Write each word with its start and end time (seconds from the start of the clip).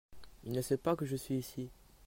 Il 0.45 0.53
ne 0.53 0.63
sait 0.63 0.79
pas 0.79 0.95
que 0.95 1.05
je 1.05 1.15
suis 1.15 1.35
ici. 1.35 1.69